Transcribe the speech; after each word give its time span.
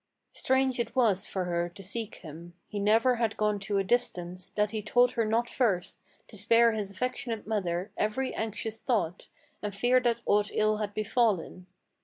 Strange 0.33 0.79
it 0.79 0.95
was 0.95 1.27
for 1.27 1.45
her 1.45 1.69
to 1.69 1.83
seek 1.83 2.15
him; 2.15 2.55
he 2.67 2.79
never 2.79 3.17
had 3.17 3.37
gone 3.37 3.59
to 3.59 3.77
a 3.77 3.83
distance 3.83 4.49
That 4.55 4.71
he 4.71 4.81
told 4.81 5.11
her 5.11 5.25
not 5.25 5.47
first, 5.47 5.99
to 6.27 6.37
spare 6.37 6.71
his 6.71 6.89
affectionate 6.89 7.45
mother 7.45 7.91
Every 7.95 8.33
anxious 8.33 8.79
thought, 8.79 9.27
and 9.61 9.75
fear 9.75 9.99
that 9.99 10.23
aught 10.25 10.49
ill 10.55 10.77
had 10.77 10.95
befallen. 10.95 11.67